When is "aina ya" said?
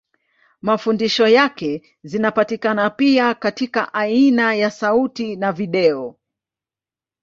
3.93-4.71